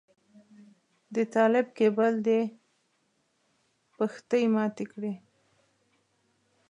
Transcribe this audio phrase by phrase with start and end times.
[1.15, 2.41] د طالب کيبل دې
[3.95, 5.13] پښتۍ ماتې کړې.